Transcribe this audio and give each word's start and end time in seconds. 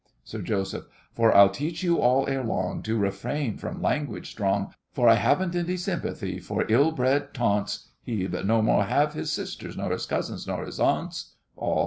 SIR 0.23 0.41
JOSEPH. 0.41 0.85
For 1.13 1.37
I'll 1.37 1.51
teach 1.51 1.83
you 1.83 1.99
all, 1.99 2.27
ere 2.27 2.43
long, 2.43 2.81
To 2.81 2.97
refrain 2.97 3.57
from 3.59 3.83
language 3.83 4.31
strong 4.31 4.73
For 4.91 5.07
I 5.07 5.13
haven't 5.13 5.55
any 5.55 5.77
sympathy 5.77 6.39
for 6.39 6.65
ill 6.69 6.91
bred 6.91 7.35
taunts! 7.35 7.89
HEBE. 8.07 8.43
No 8.43 8.63
more 8.63 8.85
have 8.85 9.13
his 9.13 9.31
sisters, 9.31 9.77
nor 9.77 9.91
his 9.91 10.07
cousins, 10.07 10.47
nor 10.47 10.65
his 10.65 10.79
aunts. 10.79 11.35
ALL. 11.55 11.79